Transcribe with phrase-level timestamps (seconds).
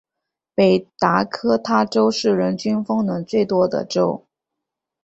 [0.55, 4.25] 北达科他州是人均风能最多的州。